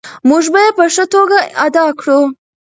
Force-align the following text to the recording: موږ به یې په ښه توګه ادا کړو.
موږ 0.29 0.43
به 0.53 0.59
یې 0.65 0.71
په 0.77 0.85
ښه 0.93 1.05
توګه 1.13 1.37
ادا 1.65 1.85
کړو. 1.99 2.19